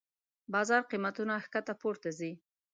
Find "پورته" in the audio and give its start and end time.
1.81-2.09